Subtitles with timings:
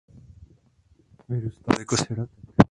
[1.29, 2.53] Vyrůstal jako sirotek.